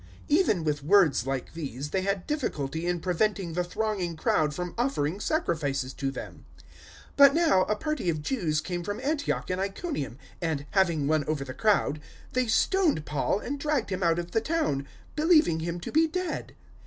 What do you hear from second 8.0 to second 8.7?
of Jews